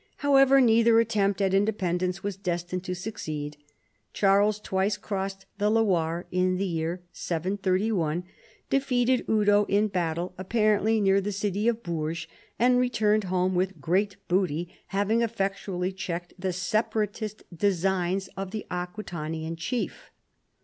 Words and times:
However, 0.25 0.59
neither 0.59 0.99
attempt 0.99 1.41
at 1.41 1.53
in 1.53 1.63
dependence 1.63 2.23
was 2.23 2.35
destined 2.35 2.83
to 2.85 2.95
succeed: 2.95 3.57
Charles 4.13 4.59
twice 4.59 4.97
crossed 4.97 5.45
the 5.59 5.69
Loire 5.69 6.25
in 6.31 6.57
the 6.57 6.65
year 6.65 7.03
731, 7.11 8.23
defeated 8.71 9.27
Eudo 9.27 9.65
in 9.69 9.89
battle, 9.89 10.33
apparently 10.39 10.99
near 10.99 11.21
the 11.21 11.31
city 11.31 11.67
of 11.67 11.83
Bourges, 11.83 12.25
and 12.57 12.79
re 12.79 12.89
turned 12.89 13.25
home 13.25 13.53
with 13.53 13.79
great 13.79 14.15
boot}', 14.27 14.69
having 14.87 15.21
effectually 15.21 15.91
checked 15.91 16.33
the 16.35 16.51
separatist 16.51 17.43
designs 17.55 18.27
of 18.35 18.49
the 18.49 18.65
Aquitanian 18.71 19.55
chief. 19.55 20.09